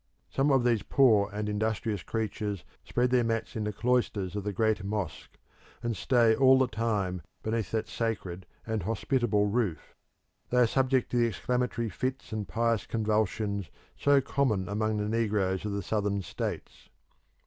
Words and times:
Some 0.31 0.49
of 0.49 0.63
these 0.63 0.81
poor 0.81 1.29
and 1.31 1.47
industrious 1.47 2.01
creatures 2.01 2.65
spread 2.83 3.11
their 3.11 3.23
mats 3.23 3.55
in 3.55 3.65
the 3.65 3.71
cloisters 3.71 4.35
of 4.35 4.43
the 4.43 4.51
great 4.51 4.83
Mosque, 4.83 5.37
and 5.83 5.95
stay 5.95 6.33
all 6.35 6.57
the 6.57 6.65
time 6.65 7.21
beneath 7.43 7.69
that 7.69 7.87
sacred 7.87 8.47
and 8.65 8.81
hospitable 8.81 9.45
roof. 9.45 9.93
They 10.49 10.57
are 10.57 10.65
subject 10.65 11.11
to 11.11 11.17
the 11.17 11.27
exclamatory 11.27 11.89
fits 11.89 12.31
and 12.33 12.47
pious 12.47 12.87
convulsions 12.87 13.69
so 13.95 14.21
common 14.21 14.67
among 14.67 14.97
the 14.97 15.07
negroes 15.07 15.65
of 15.65 15.73
the 15.73 15.83
Southern 15.83 16.23
States. 16.23 16.89